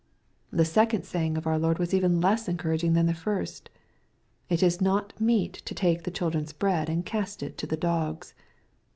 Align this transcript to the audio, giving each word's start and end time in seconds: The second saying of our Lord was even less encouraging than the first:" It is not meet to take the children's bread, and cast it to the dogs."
The 0.49 0.65
second 0.65 1.05
saying 1.05 1.37
of 1.37 1.45
our 1.45 1.59
Lord 1.59 1.77
was 1.77 1.93
even 1.93 2.21
less 2.21 2.47
encouraging 2.47 2.93
than 2.93 3.05
the 3.05 3.13
first:" 3.13 3.69
It 4.49 4.63
is 4.63 4.81
not 4.81 5.13
meet 5.21 5.53
to 5.53 5.75
take 5.75 6.05
the 6.05 6.09
children's 6.09 6.53
bread, 6.53 6.89
and 6.89 7.05
cast 7.05 7.43
it 7.43 7.55
to 7.59 7.67
the 7.67 7.77
dogs." 7.77 8.33